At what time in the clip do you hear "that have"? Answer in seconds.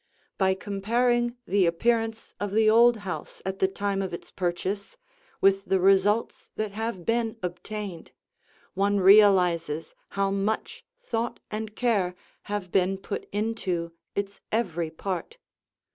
6.55-7.05